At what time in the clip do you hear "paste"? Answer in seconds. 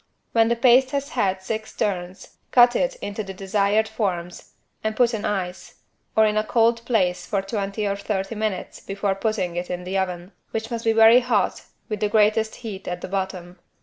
0.55-0.89